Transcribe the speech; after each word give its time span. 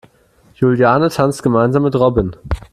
Juliane 0.55 1.09
tanzt 1.09 1.43
gemeinsam 1.43 1.83
mit 1.83 1.93
Robin. 1.93 2.35